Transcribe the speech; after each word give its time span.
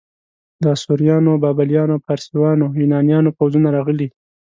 د 0.61 0.63
اسوریانو، 0.75 1.31
بابلیانو، 1.43 1.95
فارسیانو، 2.05 2.65
یونانیانو 2.81 3.35
پوځونه 3.37 3.67
راغلي. 3.75 4.07